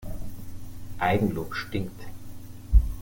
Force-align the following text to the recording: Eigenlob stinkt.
Eigenlob 0.97 1.53
stinkt. 1.53 2.07